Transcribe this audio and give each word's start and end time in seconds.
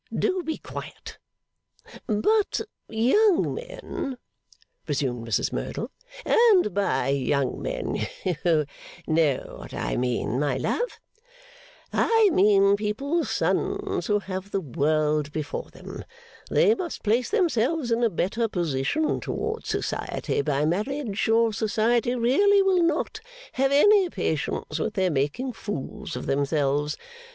Do 0.11 0.41
be 0.41 0.57
quiet!' 0.57 1.19
'But, 2.07 2.61
young 2.89 3.53
men,' 3.53 4.17
resumed 4.87 5.27
Mrs 5.27 5.53
Merdle, 5.53 5.91
'and 6.25 6.73
by 6.73 7.09
young 7.09 7.61
men 7.61 8.07
you 8.25 8.65
know 9.13 9.55
what 9.59 9.75
I 9.75 9.97
mean, 9.97 10.39
my 10.39 10.57
love 10.57 10.99
I 11.93 12.31
mean 12.33 12.75
people's 12.77 13.29
sons 13.29 14.07
who 14.07 14.17
have 14.17 14.49
the 14.49 14.59
world 14.59 15.31
before 15.31 15.69
them 15.69 16.03
they 16.49 16.73
must 16.73 17.03
place 17.03 17.29
themselves 17.29 17.91
in 17.91 18.03
a 18.03 18.09
better 18.09 18.47
position 18.47 19.19
towards 19.19 19.69
Society 19.69 20.41
by 20.41 20.65
marriage, 20.65 21.29
or 21.29 21.53
Society 21.53 22.15
really 22.15 22.63
will 22.63 22.81
not 22.81 23.19
have 23.51 23.71
any 23.71 24.09
patience 24.09 24.79
with 24.79 24.95
their 24.95 25.11
making 25.11 25.53
fools 25.53 26.15
of 26.15 26.25
themselves. 26.25 26.97